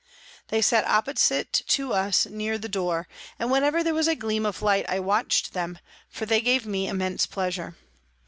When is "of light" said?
4.47-4.89